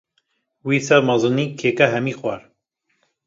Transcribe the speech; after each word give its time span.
Wî 0.67 0.77
ser 0.87 1.01
mezinî, 1.07 1.45
kêke 1.59 1.87
hemî 1.93 2.13
xwar 2.19 2.41